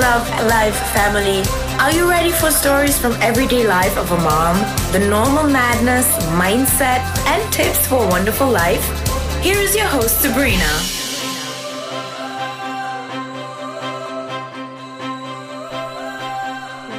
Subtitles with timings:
[0.00, 1.42] Love Life family.
[1.80, 4.56] Are you ready for stories from everyday life of a mom?
[4.92, 6.06] The normal madness,
[6.38, 8.84] mindset, and tips for a wonderful life?
[9.42, 10.70] Here is your host, Sabrina.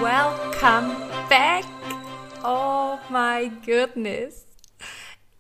[0.02, 0.90] Welcome
[1.30, 1.64] back.
[2.44, 4.46] Oh my goodness.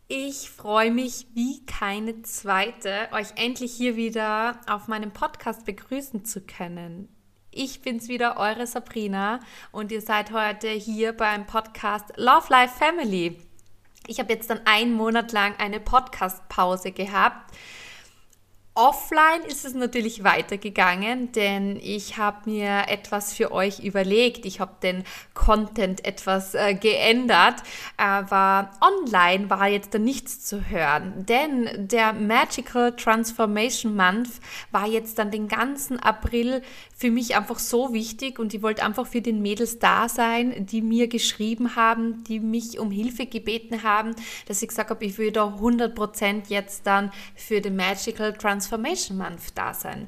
[0.07, 6.39] Ich freue mich wie keine zweite, euch endlich hier wieder auf meinem Podcast begrüßen zu
[6.39, 7.18] können.
[7.61, 9.41] Ich bin's wieder, eure Sabrina,
[9.73, 13.37] und ihr seid heute hier beim Podcast Love Life Family.
[14.07, 17.53] Ich habe jetzt dann einen Monat lang eine Podcast-Pause gehabt
[18.79, 24.45] Offline ist es natürlich weitergegangen, denn ich habe mir etwas für euch überlegt.
[24.45, 27.55] Ich habe den Content etwas äh, geändert,
[27.97, 34.29] aber online war jetzt nichts zu hören, denn der Magical Transformation Month
[34.71, 36.61] war jetzt dann den ganzen April
[36.95, 40.81] für mich einfach so wichtig und ich wollte einfach für den Mädels da sein, die
[40.81, 44.15] mir geschrieben haben, die mich um Hilfe gebeten haben,
[44.47, 49.55] dass ich gesagt habe, ich würde 100% jetzt dann für den Magical Transformation Transformation Month
[49.55, 50.07] da sein.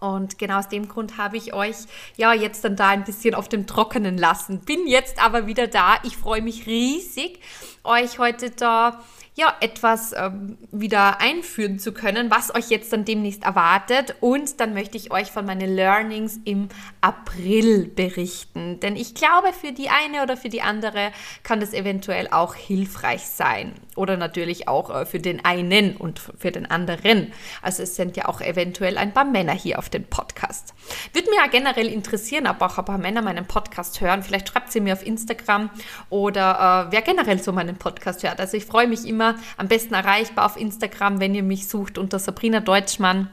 [0.00, 1.76] Und genau aus dem Grund habe ich euch
[2.16, 4.60] ja jetzt dann da ein bisschen auf dem Trockenen lassen.
[4.60, 5.96] Bin jetzt aber wieder da.
[6.02, 7.40] Ich freue mich riesig,
[7.84, 9.02] euch heute da
[9.36, 14.14] ja, etwas ähm, wieder einführen zu können, was euch jetzt dann demnächst erwartet.
[14.20, 16.68] Und dann möchte ich euch von meinen Learnings im
[17.00, 18.78] April berichten.
[18.78, 21.10] Denn ich glaube, für die eine oder für die andere
[21.42, 23.72] kann das eventuell auch hilfreich sein.
[23.96, 27.32] Oder natürlich auch äh, für den einen und für den anderen.
[27.60, 30.74] Also es sind ja auch eventuell ein paar Männer hier auf dem Podcast.
[31.12, 34.22] Würde mir ja generell interessieren, ob auch ein paar Männer meinen Podcast hören.
[34.22, 35.70] Vielleicht schreibt sie mir auf Instagram
[36.08, 38.38] oder äh, wer generell so meinen Podcast hört.
[38.38, 41.98] Also ich freue mich immer, immer am besten erreichbar auf Instagram, wenn ihr mich sucht
[41.98, 43.30] unter Sabrina Deutschmann.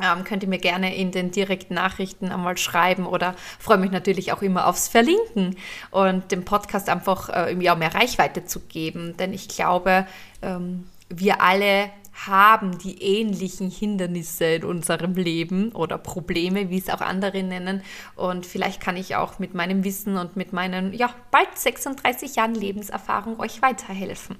[0.00, 4.32] Ähm, könnt ihr mir gerne in den direkten Nachrichten einmal schreiben oder freue mich natürlich
[4.32, 5.56] auch immer aufs Verlinken
[5.90, 9.16] und dem Podcast einfach äh, irgendwie auch mehr Reichweite zu geben.
[9.16, 10.06] Denn ich glaube,
[10.40, 11.90] ähm, wir alle
[12.26, 17.82] haben die ähnlichen Hindernisse in unserem Leben oder Probleme, wie es auch andere nennen.
[18.14, 22.54] Und vielleicht kann ich auch mit meinem Wissen und mit meinen, ja, bald 36 Jahren
[22.54, 24.36] Lebenserfahrung euch weiterhelfen.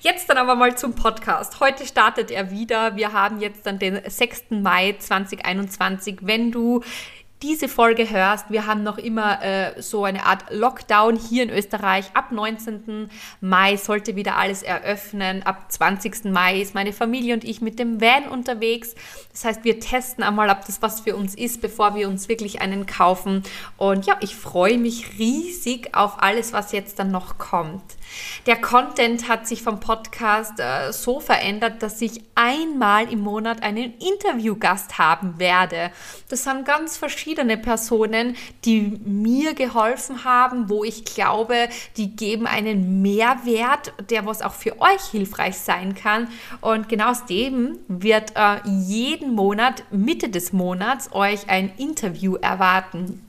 [0.00, 1.60] Jetzt dann aber mal zum Podcast.
[1.60, 2.96] Heute startet er wieder.
[2.96, 4.50] Wir haben jetzt dann den 6.
[4.50, 6.18] Mai 2021.
[6.22, 6.82] Wenn du
[7.42, 12.06] diese Folge hörst, wir haben noch immer äh, so eine Art Lockdown hier in Österreich.
[12.14, 13.10] Ab 19.
[13.42, 15.42] Mai sollte wieder alles eröffnen.
[15.42, 16.24] Ab 20.
[16.24, 18.94] Mai ist meine Familie und ich mit dem Van unterwegs.
[19.32, 22.62] Das heißt, wir testen einmal, ob das was für uns ist, bevor wir uns wirklich
[22.62, 23.42] einen kaufen.
[23.76, 27.84] Und ja, ich freue mich riesig auf alles, was jetzt dann noch kommt.
[28.46, 33.94] Der Content hat sich vom Podcast äh, so verändert, dass ich einmal im Monat einen
[33.98, 35.90] Interviewgast haben werde.
[36.28, 43.02] Das sind ganz verschiedene Personen, die mir geholfen haben, wo ich glaube, die geben einen
[43.02, 46.28] Mehrwert, der was auch für euch hilfreich sein kann.
[46.60, 53.25] Und genau aus dem wird äh, jeden Monat, Mitte des Monats, euch ein Interview erwarten.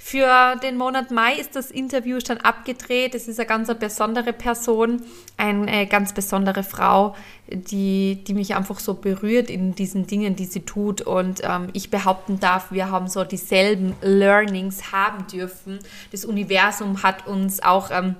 [0.00, 3.16] Für den Monat Mai ist das Interview schon abgedreht.
[3.16, 5.02] Es ist eine ganz besondere Person,
[5.36, 7.16] eine ganz besondere Frau,
[7.48, 11.02] die, die mich einfach so berührt in diesen Dingen, die sie tut.
[11.02, 15.80] Und ähm, ich behaupten darf, wir haben so dieselben Learnings haben dürfen.
[16.12, 18.14] Das Universum hat uns auch ähm,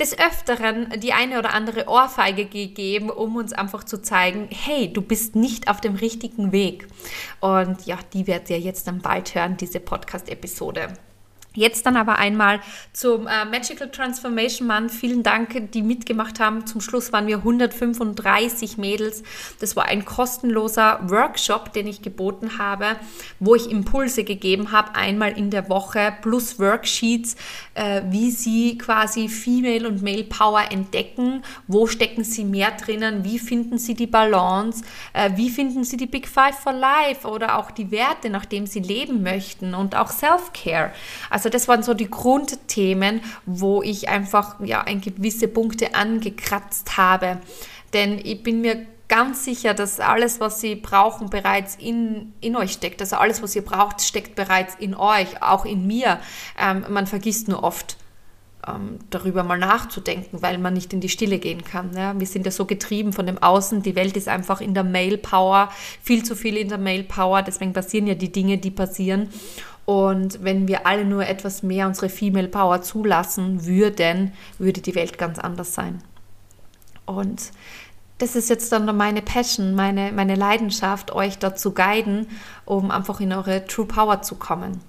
[0.00, 5.00] des Öfteren die eine oder andere Ohrfeige gegeben, um uns einfach zu zeigen, hey, du
[5.00, 6.88] bist nicht auf dem richtigen Weg.
[7.40, 10.88] Und ja, die werdet ihr jetzt dann bald hören, diese Podcast-Episode.
[11.54, 12.60] Jetzt dann aber einmal
[12.92, 14.90] zum äh, Magical Transformation Month.
[14.90, 16.66] Vielen Dank, die mitgemacht haben.
[16.66, 19.22] Zum Schluss waren wir 135 Mädels.
[19.60, 22.96] Das war ein kostenloser Workshop, den ich geboten habe,
[23.38, 27.36] wo ich Impulse gegeben habe, einmal in der Woche plus Worksheets,
[27.74, 33.38] äh, wie sie quasi Female und Male Power entdecken, wo stecken sie mehr drinnen, wie
[33.38, 37.70] finden sie die Balance, äh, wie finden sie die Big Five for Life oder auch
[37.70, 40.92] die Werte, nach dem sie leben möchten und auch Self-Care.
[41.28, 46.96] Also also das waren so die Grundthemen, wo ich einfach ja ein gewisse Punkte angekratzt
[46.96, 47.38] habe.
[47.92, 52.70] Denn ich bin mir ganz sicher, dass alles, was Sie brauchen, bereits in, in euch
[52.70, 53.00] steckt.
[53.00, 56.20] Also alles, was ihr braucht, steckt bereits in euch, auch in mir.
[56.56, 57.96] Ähm, man vergisst nur oft
[58.66, 61.90] ähm, darüber mal nachzudenken, weil man nicht in die Stille gehen kann.
[61.96, 62.18] Ja?
[62.18, 63.82] Wir sind ja so getrieben von dem Außen.
[63.82, 67.42] Die Welt ist einfach in der Mail Power, viel zu viel in der Mail Power.
[67.42, 69.28] Deswegen passieren ja die Dinge, die passieren.
[69.84, 75.18] Und wenn wir alle nur etwas mehr unsere Female Power zulassen würden, würde die Welt
[75.18, 76.02] ganz anders sein.
[77.04, 77.50] Und
[78.18, 82.28] das ist jetzt dann meine Passion, meine, meine Leidenschaft, euch dazu guiden,
[82.64, 84.80] um einfach in eure True Power zu kommen.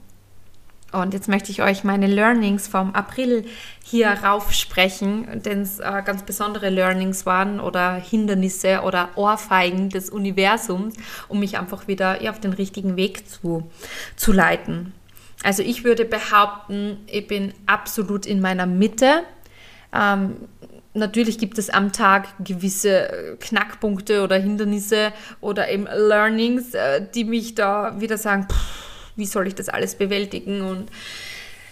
[0.94, 3.46] Und jetzt möchte ich euch meine Learnings vom April
[3.84, 10.94] hier raufsprechen, denn es äh, ganz besondere Learnings waren oder Hindernisse oder Ohrfeigen des Universums,
[11.28, 13.70] um mich einfach wieder ja, auf den richtigen Weg zu,
[14.16, 14.94] zu leiten.
[15.42, 19.24] Also ich würde behaupten, ich bin absolut in meiner Mitte.
[19.92, 20.36] Ähm,
[20.94, 25.12] natürlich gibt es am Tag gewisse Knackpunkte oder Hindernisse
[25.42, 28.83] oder eben Learnings, äh, die mich da wieder sagen, pff,
[29.16, 30.90] wie soll ich das alles bewältigen und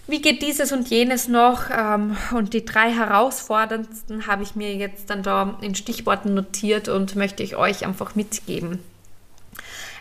[0.08, 1.70] wie geht dieses und jenes noch?
[1.70, 7.16] Ähm, und die drei herausforderndsten habe ich mir jetzt dann da in Stichworten notiert und
[7.16, 8.80] möchte ich euch einfach mitgeben.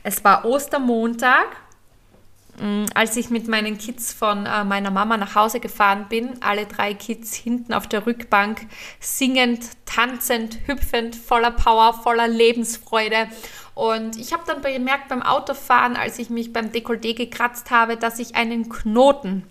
[0.02, 1.46] Es war Ostermontag,
[2.60, 6.42] mm, als ich mit meinen Kids von äh, meiner Mama nach Hause gefahren bin.
[6.42, 8.66] Alle drei Kids hinten auf der Rückbank,
[8.98, 13.28] singend, tanzend, hüpfend, voller Power, voller Lebensfreude.
[13.80, 18.18] Und ich habe dann bemerkt beim Autofahren, als ich mich beim Dekolleté gekratzt habe, dass
[18.18, 19.46] ich einen Knoten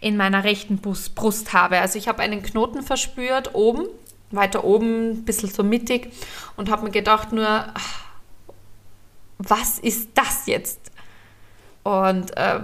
[0.00, 1.80] in meiner rechten Brust habe.
[1.80, 3.88] Also ich habe einen Knoten verspürt, oben,
[4.30, 6.12] weiter oben, ein bisschen so mittig
[6.56, 7.74] und habe mir gedacht nur,
[9.38, 10.92] was ist das jetzt?
[11.82, 12.60] Und äh,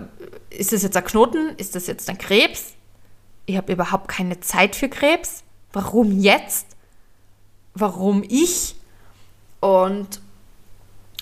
[0.51, 1.49] ist das jetzt ein Knoten?
[1.57, 2.75] Ist das jetzt ein Krebs?
[3.47, 5.43] Ich habe überhaupt keine Zeit für Krebs.
[5.73, 6.77] Warum jetzt?
[7.75, 8.77] Warum ich?
[9.59, 10.21] Und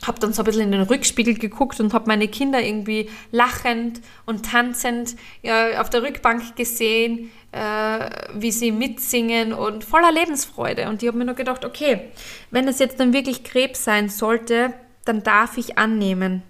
[0.06, 4.00] habe dann so ein bisschen in den Rückspiegel geguckt und habe meine Kinder irgendwie lachend
[4.24, 10.88] und tanzend ja, auf der Rückbank gesehen, äh, wie sie mitsingen und voller Lebensfreude.
[10.88, 12.12] Und ich habe mir nur gedacht, okay,
[12.50, 14.74] wenn es jetzt dann wirklich Krebs sein sollte,
[15.04, 16.42] dann darf ich annehmen.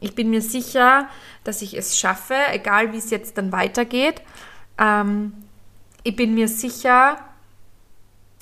[0.00, 1.08] Ich bin mir sicher,
[1.44, 4.20] dass ich es schaffe, egal wie es jetzt dann weitergeht.
[4.78, 5.32] Ähm,
[6.02, 7.18] ich bin mir sicher,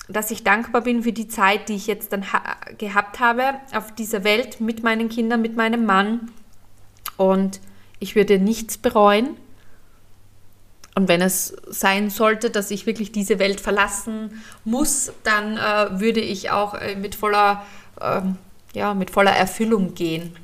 [0.07, 2.41] dass ich dankbar bin für die Zeit, die ich jetzt dann ha
[2.77, 6.31] gehabt habe auf dieser Welt mit meinen Kindern, mit meinem Mann.
[7.15, 7.61] Und
[7.99, 9.37] ich würde nichts bereuen.
[10.95, 16.19] Und wenn es sein sollte, dass ich wirklich diese Welt verlassen muss, dann äh, würde
[16.19, 17.65] ich auch äh, mit, voller,
[17.99, 18.21] äh,
[18.73, 20.35] ja, mit voller Erfüllung gehen.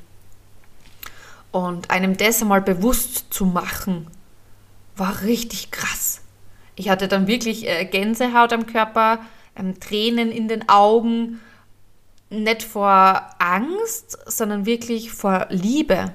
[1.52, 4.08] Und einem das einmal bewusst zu machen,
[4.96, 6.20] war richtig krass.
[6.74, 9.20] Ich hatte dann wirklich äh, Gänsehaut am Körper,
[9.60, 11.40] ähm, Tränen in den Augen,
[12.30, 16.12] nicht vor Angst, sondern wirklich vor Liebe.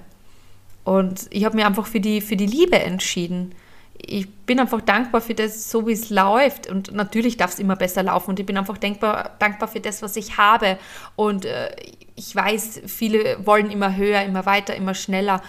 [0.84, 3.54] Und ich habe mir einfach für die, für die Liebe entschieden.
[3.98, 6.70] Ich bin einfach dankbar für das, so wie es läuft.
[6.70, 8.32] Und natürlich darf es immer besser laufen.
[8.32, 10.78] Und ich bin einfach dankbar, dankbar für das, was ich habe.
[11.16, 11.76] Und äh,
[12.16, 15.42] ich weiß, viele wollen immer höher, immer weiter, immer schneller.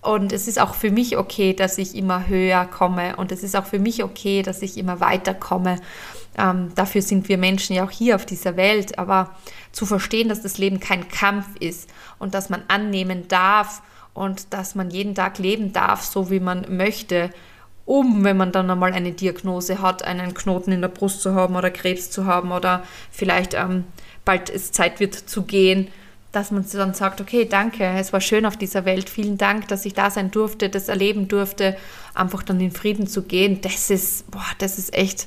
[0.00, 3.16] Und es ist auch für mich okay, dass ich immer höher komme.
[3.16, 5.78] Und es ist auch für mich okay, dass ich immer weiter komme.
[6.38, 8.98] Ähm, dafür sind wir Menschen ja auch hier auf dieser Welt.
[8.98, 9.34] Aber
[9.72, 13.82] zu verstehen, dass das Leben kein Kampf ist und dass man annehmen darf
[14.14, 17.30] und dass man jeden Tag leben darf, so wie man möchte,
[17.84, 21.56] um, wenn man dann einmal eine Diagnose hat, einen Knoten in der Brust zu haben
[21.56, 23.84] oder Krebs zu haben oder vielleicht ähm,
[24.24, 25.88] bald es Zeit wird zu gehen,
[26.30, 29.84] dass man dann sagt, okay, danke, es war schön auf dieser Welt, vielen Dank, dass
[29.84, 31.76] ich da sein durfte, das erleben durfte,
[32.14, 35.26] einfach dann in Frieden zu gehen, das ist, boah, das ist echt,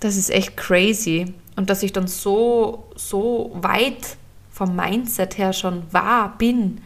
[0.00, 1.34] das ist echt crazy.
[1.56, 4.16] Und dass ich dann so, so weit
[4.50, 6.80] vom Mindset her schon war, bin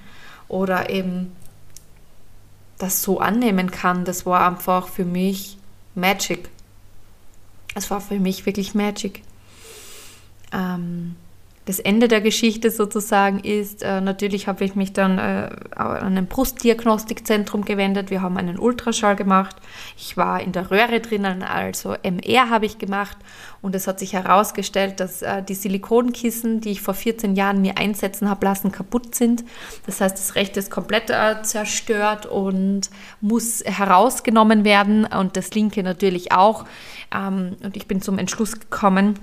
[0.48, 1.32] oder eben
[2.78, 5.58] das so annehmen kann, das war einfach für mich
[5.94, 6.50] Magic.
[7.74, 9.22] Es war für mich wirklich Magic.
[10.52, 11.16] Ähm,
[11.66, 16.26] das Ende der Geschichte sozusagen ist, äh, natürlich habe ich mich dann äh, an ein
[16.26, 18.10] Brustdiagnostikzentrum gewendet.
[18.10, 19.56] Wir haben einen Ultraschall gemacht.
[19.96, 23.16] Ich war in der Röhre drinnen, also MR habe ich gemacht.
[23.62, 27.78] Und es hat sich herausgestellt, dass äh, die Silikonkissen, die ich vor 14 Jahren mir
[27.78, 29.42] einsetzen habe lassen, kaputt sind.
[29.86, 32.90] Das heißt, das rechte ist komplett äh, zerstört und
[33.22, 36.66] muss herausgenommen werden und das linke natürlich auch.
[37.14, 39.18] Ähm, und ich bin zum Entschluss gekommen,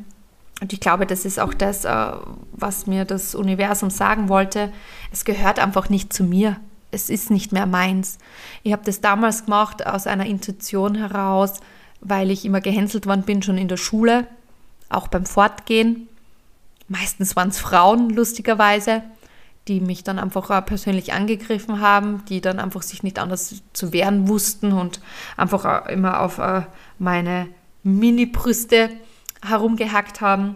[0.62, 2.12] und ich glaube, das ist auch das, äh,
[2.54, 4.72] was mir das Universum sagen wollte.
[5.12, 6.58] Es gehört einfach nicht zu mir.
[6.92, 8.20] Es ist nicht mehr meins.
[8.62, 11.62] Ich habe das damals gemacht aus einer Intuition heraus,
[12.00, 14.28] weil ich immer gehänselt worden bin, schon in der Schule,
[14.90, 16.08] auch beim Fortgehen.
[16.88, 19.02] Meistens waren es Frauen, lustigerweise,
[19.68, 24.28] die mich dann einfach persönlich angegriffen haben, die dann einfach sich nicht anders zu wehren
[24.28, 25.00] wussten und
[25.38, 26.64] einfach immer auf äh,
[27.00, 27.48] meine
[27.82, 28.92] Mini-Brüste
[29.44, 30.56] herumgehackt haben.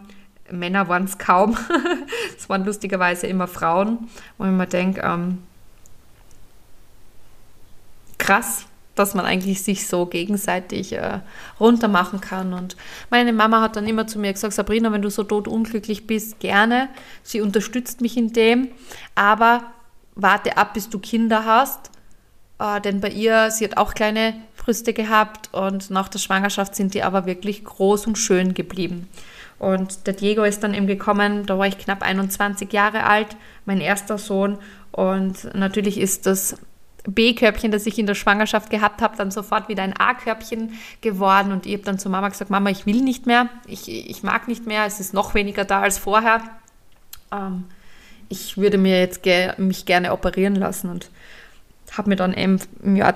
[0.52, 1.58] Männer waren es kaum.
[2.38, 5.40] Es waren lustigerweise immer Frauen, wo ich mir denke, ähm,
[8.18, 8.66] krass,
[8.96, 11.20] dass man eigentlich sich so gegenseitig äh,
[11.60, 12.54] runtermachen kann.
[12.54, 12.76] Und
[13.10, 16.40] meine Mama hat dann immer zu mir gesagt, Sabrina, wenn du so tot unglücklich bist,
[16.40, 16.90] gerne.
[17.24, 18.70] Sie unterstützt mich in dem,
[19.16, 19.64] aber
[20.16, 21.92] warte ab, bis du Kinder hast.
[22.60, 24.36] Äh, denn bei ihr, sie hat auch kleine
[24.66, 29.08] Brüste gehabt und nach der Schwangerschaft sind die aber wirklich groß und schön geblieben.
[29.60, 33.80] Und der Diego ist dann eben gekommen, da war ich knapp 21 Jahre alt, mein
[33.80, 34.58] erster Sohn.
[34.92, 36.58] Und natürlich ist das
[37.08, 41.52] B-Körbchen, das ich in der Schwangerschaft gehabt habe, dann sofort wieder ein A-Körbchen geworden.
[41.52, 44.48] Und ich habe dann zu Mama gesagt, Mama, ich will nicht mehr, ich, ich mag
[44.48, 46.42] nicht mehr, es ist noch weniger da als vorher.
[47.32, 47.66] Ähm,
[48.30, 51.12] ich würde mir jetzt ge mich gerne operieren lassen und
[51.96, 52.60] habe mir dann im,
[52.96, 53.16] Jahr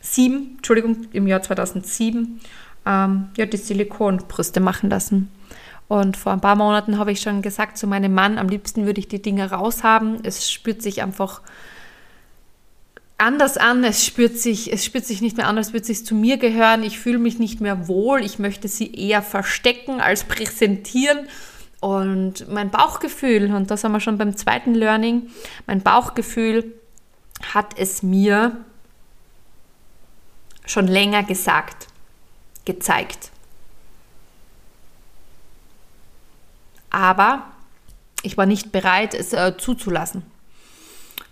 [0.00, 2.40] 2007, Entschuldigung, im Jahr 2007
[2.86, 5.30] ähm, ja, die Silikonbrüste machen lassen.
[5.88, 9.00] Und vor ein paar Monaten habe ich schon gesagt zu meinem Mann, am liebsten würde
[9.00, 10.18] ich die Dinge raushaben.
[10.22, 11.40] Es spürt sich einfach
[13.16, 16.14] anders an, es spürt sich, es spürt sich nicht mehr an, als würde es zu
[16.14, 16.82] mir gehören.
[16.82, 21.26] Ich fühle mich nicht mehr wohl, ich möchte sie eher verstecken als präsentieren.
[21.80, 25.30] Und mein Bauchgefühl, und das haben wir schon beim zweiten Learning,
[25.66, 26.74] mein Bauchgefühl
[27.54, 28.56] hat es mir
[30.68, 31.88] schon länger gesagt,
[32.64, 33.30] gezeigt.
[36.90, 37.42] Aber
[38.22, 40.22] ich war nicht bereit, es äh, zuzulassen.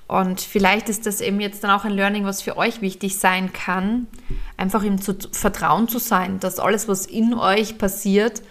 [0.08, 3.52] Und vielleicht ist das eben jetzt dann auch ein Learning, was für euch wichtig sein
[3.52, 4.06] kann,
[4.56, 8.42] einfach ihm zu vertrauen zu sein, dass alles, was in euch passiert,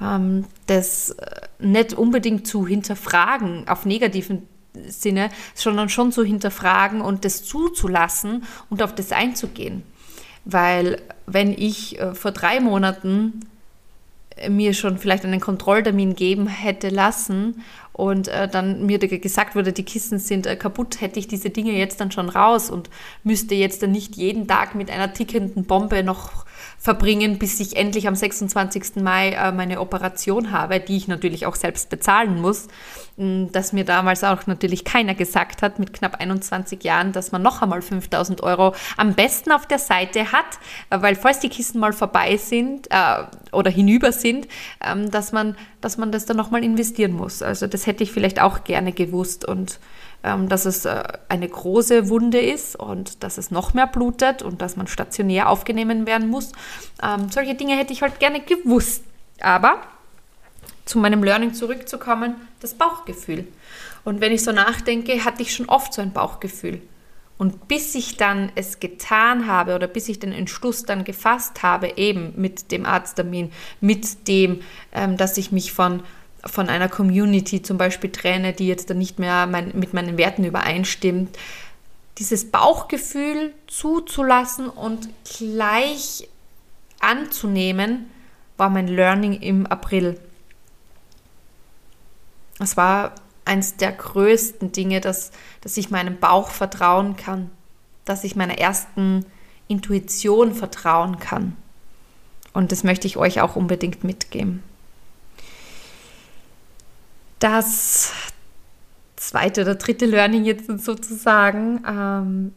[0.00, 4.46] ähm, das äh, nicht unbedingt zu hinterfragen, auf negativen
[4.88, 9.82] Sinne, sondern schon zu hinterfragen und das zuzulassen und auf das einzugehen.
[10.44, 13.46] Weil wenn ich äh, vor drei Monaten
[14.48, 19.82] mir schon vielleicht einen Kontrolltermin geben hätte lassen und äh, dann mir gesagt wurde, die
[19.82, 22.88] Kissen sind äh, kaputt, hätte ich diese Dinge jetzt dann schon raus und
[23.22, 26.46] müsste jetzt dann nicht jeden Tag mit einer tickenden Bombe noch
[26.80, 28.96] verbringen, bis ich endlich am 26.
[28.96, 32.68] Mai äh, meine Operation habe, die ich natürlich auch selbst bezahlen muss.
[33.18, 37.42] Mm, dass mir damals auch natürlich keiner gesagt hat, mit knapp 21 Jahren, dass man
[37.42, 40.58] noch einmal 5000 Euro am besten auf der Seite hat,
[40.88, 44.48] äh, weil falls die Kisten mal vorbei sind äh, oder hinüber sind,
[44.82, 47.42] ähm, dass, man, dass man das dann nochmal investieren muss.
[47.42, 49.78] Also das hätte ich vielleicht auch gerne gewusst und
[50.22, 54.76] dass es äh, eine große Wunde ist und dass es noch mehr blutet und dass
[54.76, 56.52] man stationär aufgenommen werden muss.
[57.02, 59.04] Ähm, solche Dinge hätte ich halt gerne gewusst.
[59.40, 59.80] Aber
[60.84, 63.46] zu meinem Learning zurückzukommen, das Bauchgefühl.
[64.04, 66.82] Und wenn ich so nachdenke, hatte ich schon oft so ein Bauchgefühl.
[67.38, 71.96] Und bis ich dann es getan habe oder bis ich den Entschluss dann gefasst habe,
[71.96, 73.50] eben mit dem Arzttermin,
[73.80, 74.60] mit dem,
[74.92, 76.02] ähm, dass ich mich von
[76.44, 80.44] von einer Community zum Beispiel trenne, die jetzt dann nicht mehr mein, mit meinen Werten
[80.44, 81.36] übereinstimmt,
[82.18, 86.28] dieses Bauchgefühl zuzulassen und gleich
[87.00, 88.10] anzunehmen,
[88.56, 90.20] war mein Learning im April.
[92.58, 93.14] Es war
[93.46, 95.32] eines der größten Dinge, dass,
[95.62, 97.50] dass ich meinem Bauch vertrauen kann,
[98.04, 99.24] dass ich meiner ersten
[99.66, 101.56] Intuition vertrauen kann.
[102.52, 104.62] Und das möchte ich euch auch unbedingt mitgeben.
[107.40, 108.12] Das
[109.16, 112.54] zweite oder dritte Learning jetzt sozusagen ähm,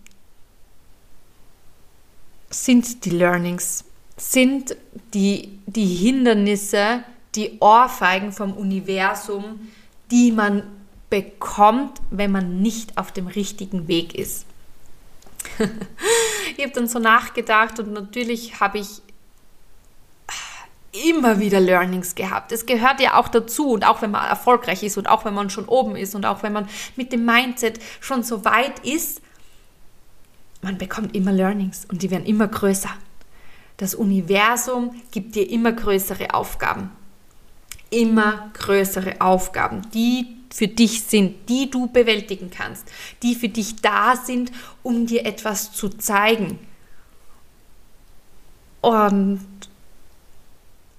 [2.50, 3.86] sind die Learnings,
[4.18, 4.76] sind
[5.14, 7.04] die, die Hindernisse,
[7.36, 9.72] die Ohrfeigen vom Universum,
[10.12, 10.64] die man
[11.10, 14.46] bekommt, wenn man nicht auf dem richtigen Weg ist.
[16.58, 19.02] ich habe dann so nachgedacht und natürlich habe ich
[20.94, 22.52] immer wieder Learnings gehabt.
[22.52, 25.50] Es gehört ja auch dazu und auch wenn man erfolgreich ist und auch wenn man
[25.50, 29.22] schon oben ist und auch wenn man mit dem Mindset schon so weit ist,
[30.62, 32.92] man bekommt immer Learnings und die werden immer größer.
[33.78, 36.92] Das Universum gibt dir immer größere Aufgaben.
[37.90, 42.88] Immer größere Aufgaben, die für dich sind, die du bewältigen kannst,
[43.24, 44.52] die für dich da sind,
[44.84, 46.60] um dir etwas zu zeigen.
[48.82, 49.40] Und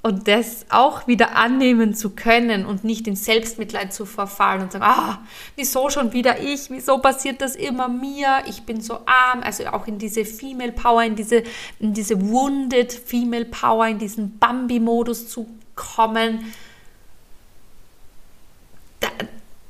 [0.04, 4.84] und das auch wieder annehmen zu können und nicht in Selbstmitleid zu verfallen und sagen,
[4.84, 9.64] ah, wieso schon wieder ich, wieso passiert das immer mir, ich bin so arm, also
[9.68, 11.42] auch in diese Female Power, in diese,
[11.80, 16.52] in diese Wounded Female Power, in diesen Bambi-Modus zu kommen.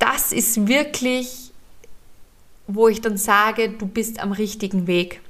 [0.00, 1.52] Das ist wirklich,
[2.66, 5.20] wo ich dann sage, du bist am richtigen Weg.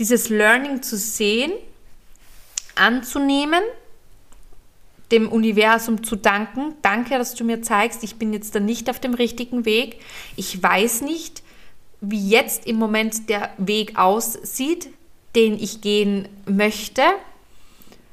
[0.00, 1.52] Dieses Learning zu sehen,
[2.74, 3.62] anzunehmen,
[5.12, 6.74] dem Universum zu danken.
[6.82, 10.00] Danke, dass du mir zeigst, ich bin jetzt da nicht auf dem richtigen Weg.
[10.36, 11.42] Ich weiß nicht,
[12.00, 14.88] wie jetzt im Moment der Weg aussieht,
[15.34, 17.02] den ich gehen möchte.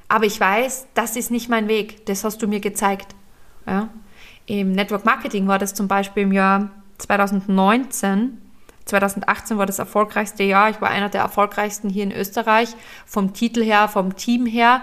[0.07, 2.05] Aber ich weiß, das ist nicht mein Weg.
[2.05, 3.15] Das hast du mir gezeigt.
[3.65, 3.89] Ja?
[4.45, 8.37] Im Network Marketing war das zum Beispiel im Jahr 2019.
[8.85, 10.69] 2018 war das erfolgreichste Jahr.
[10.69, 12.69] Ich war einer der erfolgreichsten hier in Österreich,
[13.05, 14.81] vom Titel her, vom Team her.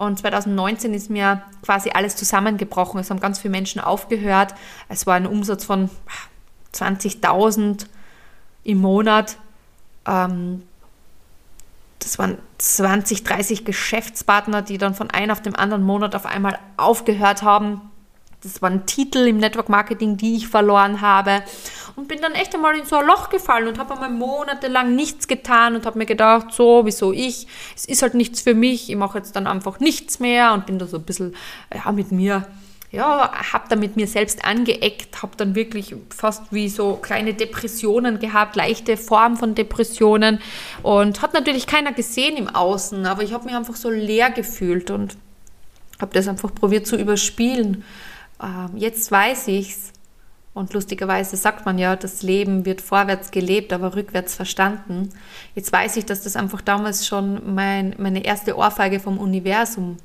[0.00, 2.98] Und 2019 ist mir quasi alles zusammengebrochen.
[2.98, 4.54] Es haben ganz viele Menschen aufgehört.
[4.88, 5.90] Es war ein Umsatz von
[6.74, 7.84] 20.000
[8.64, 9.36] im Monat.
[10.06, 10.62] Ähm,
[11.98, 16.58] das waren 20, 30 Geschäftspartner, die dann von einem auf dem anderen Monat auf einmal
[16.78, 17.89] aufgehört haben.
[18.42, 21.42] Das waren Titel im Network Marketing, die ich verloren habe.
[21.96, 25.28] Und bin dann echt einmal in so ein Loch gefallen und habe einmal monatelang nichts
[25.28, 27.46] getan und habe mir gedacht, so, wieso ich?
[27.76, 28.88] Es ist halt nichts für mich.
[28.88, 31.34] Ich mache jetzt dann einfach nichts mehr und bin da so ein bisschen
[31.74, 32.46] ja, mit mir
[32.92, 38.18] ja, habe da mit mir selbst angeeckt, habe dann wirklich fast wie so kleine Depressionen
[38.18, 40.40] gehabt, leichte Form von Depressionen
[40.82, 44.90] und hat natürlich keiner gesehen im Außen, aber ich habe mich einfach so leer gefühlt
[44.90, 45.16] und
[46.00, 47.84] habe das einfach probiert zu überspielen.
[48.42, 49.92] Ähm, jetzt weiß ich's
[50.52, 55.10] und lustigerweise sagt man ja, das Leben wird vorwärts gelebt, aber rückwärts verstanden.
[55.54, 59.96] Jetzt weiß ich, dass das einfach damals schon mein, meine erste Ohrfeige vom Universum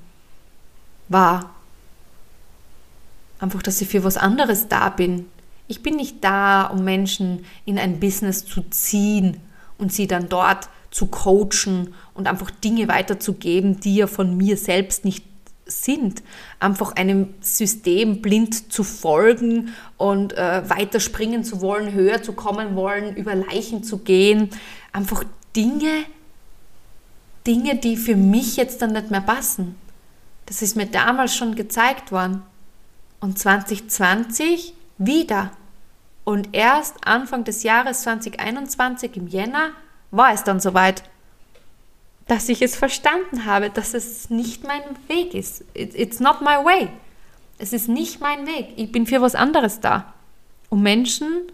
[1.08, 1.56] war
[3.40, 5.26] Einfach, dass ich für was anderes da bin.
[5.68, 9.38] Ich bin nicht da, um Menschen in ein Business zu ziehen
[9.78, 15.04] und sie dann dort zu coachen und einfach Dinge weiterzugeben, die ja von mir selbst
[15.04, 15.26] nicht
[15.66, 16.24] sind.
[16.60, 23.16] Einfach einem System blind zu folgen und äh, weiterspringen zu wollen, höher zu kommen wollen,
[23.16, 24.50] über Leichen zu gehen.
[24.92, 25.24] Einfach
[25.56, 26.06] Dinge,
[27.48, 29.76] Dinge, die für mich jetzt dann nicht mehr passen.
[30.46, 32.44] Das ist mir damals schon gezeigt worden
[33.20, 35.52] und 2020 wieder.
[36.24, 39.72] Und erst Anfang des Jahres 2021 im Jänner
[40.12, 41.04] war es dann soweit,
[42.28, 45.64] dass ich es verstanden habe, dass es nicht mein Weg ist.
[45.74, 46.90] It's not my way.
[47.58, 48.70] Es ist nicht mein Weg.
[48.76, 50.14] Ich bin für was anderes da.
[50.70, 51.52] Um Menschen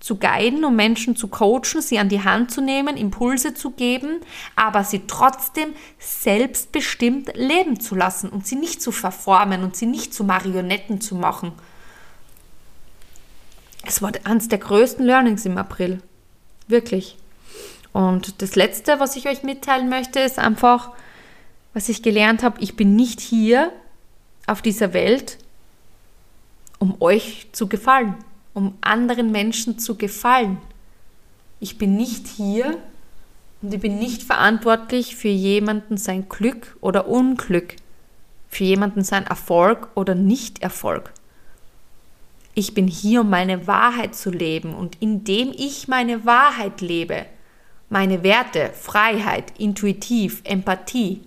[0.00, 4.20] zu guiden, um Menschen zu coachen, sie an die Hand zu nehmen, Impulse zu geben,
[4.56, 10.14] aber sie trotzdem selbstbestimmt leben zu lassen und sie nicht zu verformen und sie nicht
[10.14, 11.52] zu Marionetten zu machen.
[13.84, 16.02] Es war eines der größten Learnings im April.
[16.66, 17.16] Wirklich.
[17.92, 20.90] Und das Letzte, was ich euch mitteilen möchte, ist einfach,
[21.74, 23.72] was ich gelernt habe, ich bin nicht hier
[24.46, 25.38] auf dieser Welt,
[26.78, 28.16] um euch zu gefallen
[28.54, 30.58] um anderen Menschen zu gefallen.
[31.60, 32.78] Ich bin nicht hier
[33.62, 37.76] und ich bin nicht verantwortlich für jemanden sein Glück oder Unglück,
[38.48, 41.12] für jemanden sein Erfolg oder Nicht-Erfolg.
[42.54, 47.26] Ich bin hier, um meine Wahrheit zu leben und indem ich meine Wahrheit lebe,
[47.90, 51.22] meine Werte, Freiheit, Intuitiv, Empathie,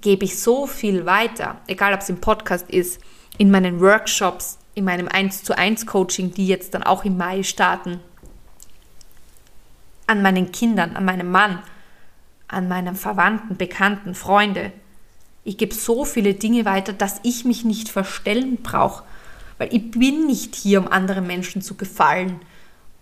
[0.00, 3.00] gebe ich so viel weiter, egal ob es im Podcast ist,
[3.36, 7.42] in meinen Workshops, in meinem 1 zu 1 Coaching, die jetzt dann auch im Mai
[7.42, 8.00] starten,
[10.06, 11.58] an meinen Kindern, an meinem Mann,
[12.48, 14.72] an meinen Verwandten, Bekannten, Freunde.
[15.44, 19.04] Ich gebe so viele Dinge weiter, dass ich mich nicht verstellen brauche,
[19.58, 22.40] weil ich bin nicht hier, um anderen Menschen zu gefallen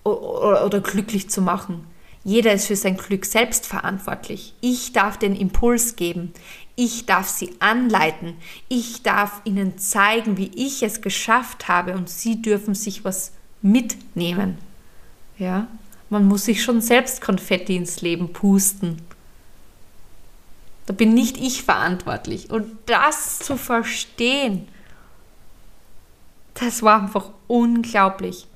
[0.05, 1.85] oder, oder glücklich zu machen.
[2.29, 4.53] Jeder ist für sein Glück selbst verantwortlich.
[4.61, 6.35] Ich darf den Impuls geben.
[6.77, 8.35] Ich darf sie anleiten.
[8.69, 14.59] Ich darf ihnen zeigen, wie ich es geschafft habe und sie dürfen sich was mitnehmen.
[15.39, 15.69] Ja,
[16.11, 19.01] man muss sich schon selbst Konfetti ins Leben pusten.
[20.85, 22.51] Da bin nicht ich verantwortlich.
[22.51, 24.69] Und das zu verstehen,
[26.53, 28.47] das war einfach unglaublich.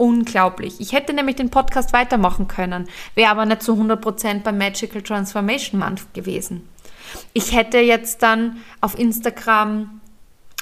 [0.00, 0.80] Unglaublich.
[0.80, 5.78] Ich hätte nämlich den Podcast weitermachen können, wäre aber nicht zu 100% beim Magical Transformation
[5.78, 6.66] Month gewesen.
[7.34, 10.00] Ich hätte jetzt dann auf Instagram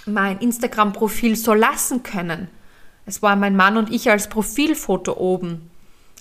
[0.07, 2.49] mein Instagram-Profil so lassen können.
[3.07, 5.71] Es war mein Mann und ich als Profilfoto oben.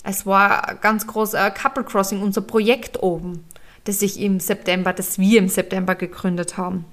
[0.04, 3.44] Es war ganz groß äh, Couple Crossing, unser Projekt oben,
[3.86, 6.86] das ich im September, das wir im September gegründet haben.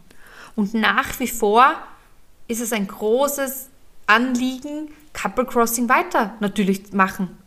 [0.57, 1.75] Und nach wie vor
[2.49, 3.69] ist es ein großes
[4.07, 7.38] Anliegen, Couple Crossing weiter natürlich machen,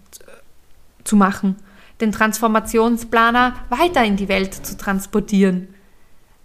[1.04, 1.58] zu machen,
[2.02, 5.68] den Transformationsplaner weiter in die Welt zu transportieren.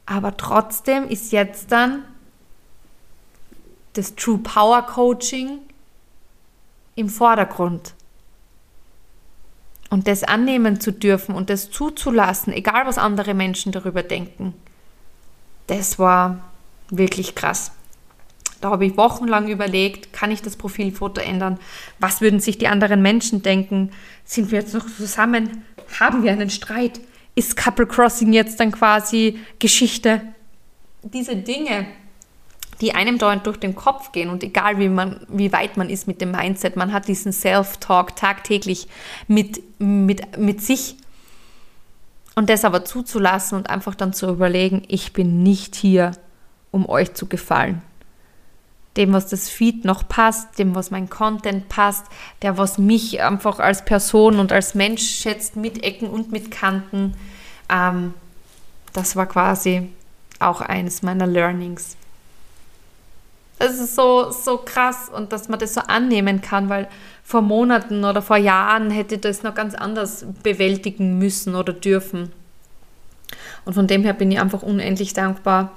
[0.04, 2.04] Aber trotzdem ist jetzt dann
[3.94, 5.60] das True Power Coaching
[6.94, 7.94] im Vordergrund.
[9.90, 14.54] Und das annehmen zu dürfen und das zuzulassen, egal was andere Menschen darüber denken,
[15.66, 16.40] das war
[16.88, 17.72] wirklich krass.
[18.62, 21.58] Da habe ich wochenlang überlegt, kann ich das Profilfoto ändern?
[21.98, 23.90] Was würden sich die anderen Menschen denken?
[24.24, 25.64] Sind wir jetzt noch zusammen?
[25.98, 27.00] Haben wir einen Streit?
[27.34, 30.22] Ist Couple Crossing jetzt dann quasi Geschichte?
[31.02, 31.86] Diese Dinge,
[32.80, 36.06] die einem dauernd durch den Kopf gehen und egal wie, man, wie weit man ist
[36.06, 38.86] mit dem Mindset, man hat diesen Self-Talk tagtäglich
[39.26, 40.94] mit, mit, mit sich
[42.36, 46.12] und das aber zuzulassen und einfach dann zu überlegen, ich bin nicht hier,
[46.70, 47.82] um euch zu gefallen.
[48.96, 52.04] Dem, was das Feed noch passt, dem, was mein Content passt,
[52.42, 57.14] der, was mich einfach als Person und als Mensch schätzt, mit Ecken und mit Kanten.
[57.70, 58.14] Ähm,
[58.92, 59.88] das war quasi
[60.38, 61.96] auch eines meiner Learnings.
[63.58, 66.88] Es ist so, so krass und dass man das so annehmen kann, weil
[67.22, 72.32] vor Monaten oder vor Jahren hätte das noch ganz anders bewältigen müssen oder dürfen.
[73.64, 75.70] Und von dem her bin ich einfach unendlich dankbar,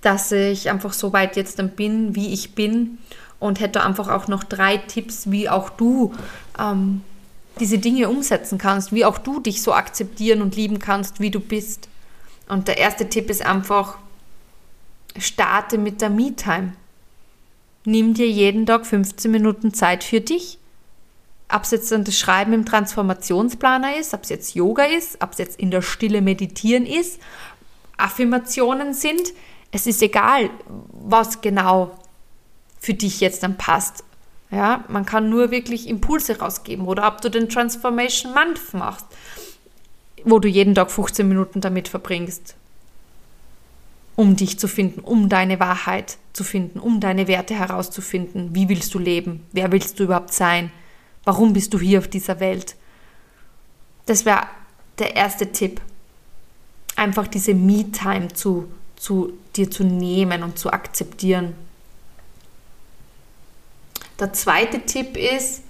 [0.00, 2.98] dass ich einfach so weit jetzt dann bin, wie ich bin
[3.40, 6.14] und hätte einfach auch noch drei Tipps, wie auch du
[6.58, 7.02] ähm,
[7.60, 11.40] diese Dinge umsetzen kannst, wie auch du dich so akzeptieren und lieben kannst, wie du
[11.40, 11.88] bist.
[12.48, 13.98] Und der erste Tipp ist einfach,
[15.18, 16.72] starte mit der Me-Time.
[17.84, 20.58] Nimm dir jeden Tag 15 Minuten Zeit für dich.
[21.50, 25.32] Ob es jetzt dann das Schreiben im Transformationsplaner ist, ob es jetzt Yoga ist, ob
[25.32, 27.20] es jetzt in der Stille meditieren ist,
[27.96, 29.32] Affirmationen sind,
[29.70, 30.50] es ist egal,
[30.92, 31.98] was genau
[32.80, 34.04] für dich jetzt dann passt.
[34.50, 39.04] Ja, man kann nur wirklich Impulse rausgeben oder ob du den Transformation Month machst,
[40.24, 42.54] wo du jeden Tag 15 Minuten damit verbringst
[44.18, 48.52] um dich zu finden, um deine Wahrheit zu finden, um deine Werte herauszufinden.
[48.52, 49.46] Wie willst du leben?
[49.52, 50.72] Wer willst du überhaupt sein?
[51.22, 52.74] Warum bist du hier auf dieser Welt?
[54.06, 54.48] Das wäre
[54.98, 55.80] der erste Tipp.
[56.96, 61.54] Einfach diese Me-Time zu, zu dir zu nehmen und zu akzeptieren.
[64.18, 65.62] Der zweite Tipp ist,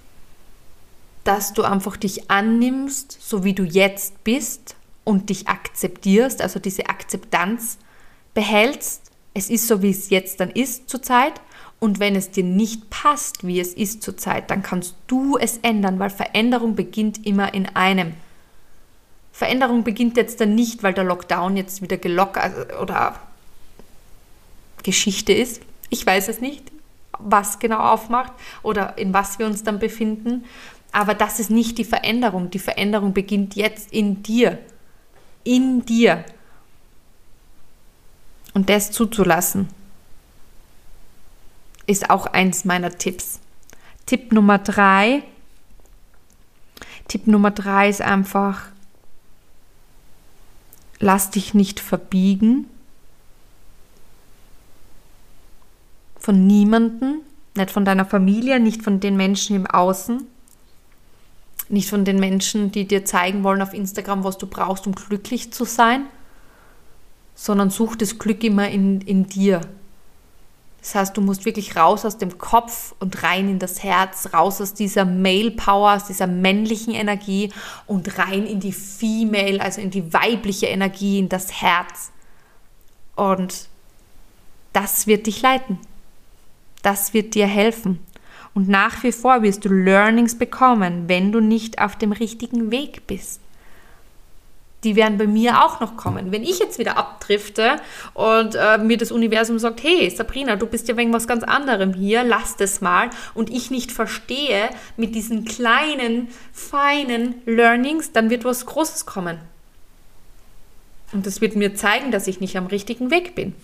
[1.24, 6.88] dass du einfach dich annimmst, so wie du jetzt bist und dich akzeptierst, also diese
[6.88, 7.78] Akzeptanz
[8.32, 11.40] behältst, es ist so, wie es jetzt dann ist zurzeit.
[11.80, 15.98] Und wenn es dir nicht passt, wie es ist zurzeit, dann kannst du es ändern,
[16.00, 18.14] weil Veränderung beginnt immer in einem.
[19.38, 23.14] Veränderung beginnt jetzt dann nicht, weil der Lockdown jetzt wieder gelockert oder
[24.82, 25.62] Geschichte ist.
[25.90, 26.72] Ich weiß es nicht,
[27.20, 28.32] was genau aufmacht
[28.64, 30.44] oder in was wir uns dann befinden.
[30.90, 32.50] Aber das ist nicht die Veränderung.
[32.50, 34.58] Die Veränderung beginnt jetzt in dir.
[35.44, 36.24] In dir
[38.54, 39.68] und das zuzulassen,
[41.86, 43.38] ist auch eins meiner Tipps.
[44.04, 45.22] Tipp Nummer drei.
[47.06, 48.72] Tipp Nummer drei ist einfach,
[51.00, 52.66] lass dich nicht verbiegen
[56.18, 57.20] von niemandem,
[57.54, 60.26] nicht von deiner Familie, nicht von den Menschen im Außen,
[61.68, 65.52] nicht von den Menschen, die dir zeigen wollen auf Instagram, was du brauchst, um glücklich
[65.52, 66.06] zu sein,
[67.34, 69.60] sondern such das Glück immer in, in dir.
[70.88, 74.58] Das heißt, du musst wirklich raus aus dem Kopf und rein in das Herz, raus
[74.62, 77.52] aus dieser Male Power, aus dieser männlichen Energie
[77.86, 82.10] und rein in die Female, also in die weibliche Energie, in das Herz.
[83.16, 83.68] Und
[84.72, 85.78] das wird dich leiten.
[86.80, 87.98] Das wird dir helfen.
[88.54, 93.06] Und nach wie vor wirst du Learnings bekommen, wenn du nicht auf dem richtigen Weg
[93.06, 93.42] bist
[94.84, 96.30] die werden bei mir auch noch kommen.
[96.30, 97.76] Wenn ich jetzt wieder abdrifte
[98.14, 101.94] und äh, mir das Universum sagt, hey Sabrina, du bist ja wegen was ganz anderem
[101.94, 108.44] hier, lass das mal und ich nicht verstehe mit diesen kleinen, feinen Learnings, dann wird
[108.44, 109.38] was Großes kommen.
[111.12, 113.54] Und das wird mir zeigen, dass ich nicht am richtigen Weg bin.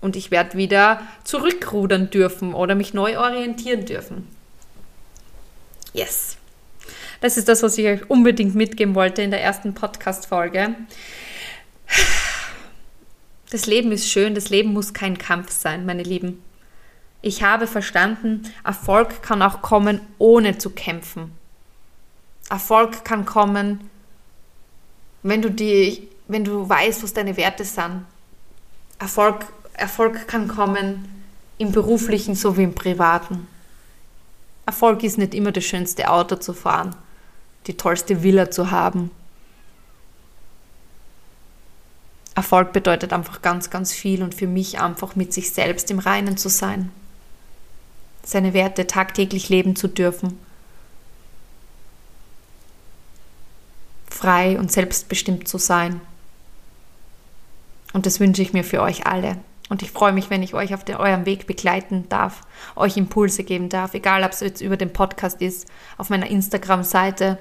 [0.00, 4.26] Und ich werde wieder zurückrudern dürfen oder mich neu orientieren dürfen.
[5.92, 6.37] Yes.
[7.20, 10.76] Das ist das, was ich euch unbedingt mitgeben wollte in der ersten Podcast-Folge.
[13.50, 16.42] Das Leben ist schön, das Leben muss kein Kampf sein, meine Lieben.
[17.20, 21.32] Ich habe verstanden, Erfolg kann auch kommen, ohne zu kämpfen.
[22.50, 23.90] Erfolg kann kommen,
[25.24, 28.04] wenn du, die, wenn du weißt, was deine Werte sind.
[29.00, 31.24] Erfolg, Erfolg kann kommen
[31.58, 33.48] im beruflichen sowie im privaten.
[34.66, 36.94] Erfolg ist nicht immer das schönste Auto zu fahren
[37.66, 39.10] die tollste Villa zu haben.
[42.34, 46.36] Erfolg bedeutet einfach ganz, ganz viel und für mich einfach mit sich selbst im Reinen
[46.36, 46.92] zu sein,
[48.22, 50.38] seine Werte tagtäglich leben zu dürfen,
[54.08, 56.00] frei und selbstbestimmt zu sein.
[57.92, 59.38] Und das wünsche ich mir für euch alle.
[59.68, 62.40] Und ich freue mich, wenn ich euch auf der, eurem Weg begleiten darf,
[62.74, 67.38] euch Impulse geben darf, egal ob es jetzt über den Podcast ist, auf meiner Instagram-Seite,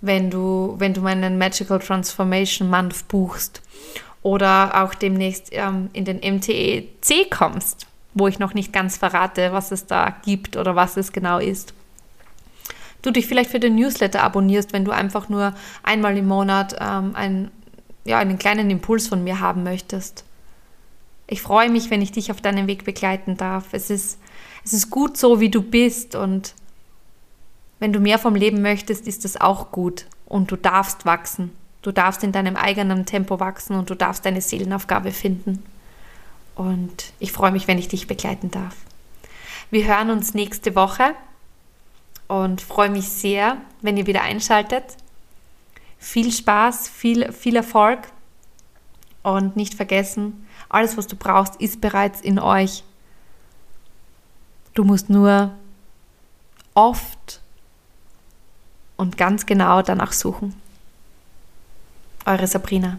[0.00, 3.62] wenn du, wenn du meinen Magical Transformation Month buchst
[4.22, 9.72] oder auch demnächst ähm, in den MTEC kommst, wo ich noch nicht ganz verrate, was
[9.72, 11.72] es da gibt oder was es genau ist.
[13.00, 17.12] Du dich vielleicht für den Newsletter abonnierst, wenn du einfach nur einmal im Monat ähm,
[17.14, 17.50] ein,
[18.04, 20.24] ja, einen kleinen Impuls von mir haben möchtest.
[21.26, 23.72] Ich freue mich, wenn ich dich auf deinem Weg begleiten darf.
[23.72, 24.18] Es ist,
[24.64, 26.54] es ist gut so, wie du bist und
[27.78, 31.52] wenn du mehr vom Leben möchtest, ist das auch gut und du darfst wachsen.
[31.82, 35.62] Du darfst in deinem eigenen Tempo wachsen und du darfst deine Seelenaufgabe finden.
[36.54, 38.74] Und ich freue mich, wenn ich dich begleiten darf.
[39.70, 41.14] Wir hören uns nächste Woche
[42.28, 44.84] und freue mich sehr, wenn ihr wieder einschaltet.
[45.98, 47.98] Viel Spaß, viel, viel Erfolg
[49.22, 50.43] und nicht vergessen,
[50.74, 52.82] alles, was du brauchst, ist bereits in euch.
[54.74, 55.52] Du musst nur
[56.74, 57.40] oft
[58.96, 60.54] und ganz genau danach suchen.
[62.26, 62.98] Eure Sabrina.